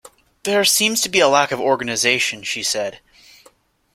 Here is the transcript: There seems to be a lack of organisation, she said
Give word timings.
There 0.45 0.65
seems 0.65 0.99
to 1.01 1.09
be 1.09 1.19
a 1.19 1.27
lack 1.27 1.51
of 1.51 1.61
organisation, 1.61 2.41
she 2.41 2.63
said 2.63 3.01